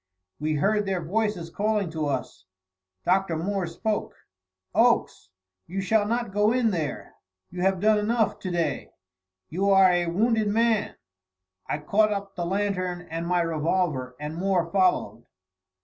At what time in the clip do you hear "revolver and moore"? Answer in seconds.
13.41-14.71